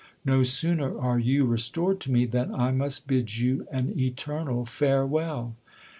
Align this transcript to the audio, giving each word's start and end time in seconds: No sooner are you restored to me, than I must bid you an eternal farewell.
No 0.25 0.41
sooner 0.41 0.97
are 0.99 1.19
you 1.19 1.45
restored 1.45 1.99
to 1.99 2.11
me, 2.11 2.25
than 2.25 2.55
I 2.55 2.71
must 2.71 3.07
bid 3.07 3.37
you 3.37 3.67
an 3.71 3.93
eternal 3.95 4.65
farewell. 4.65 5.53